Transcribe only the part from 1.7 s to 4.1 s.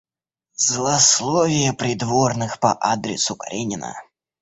придворных по адресу Каренина.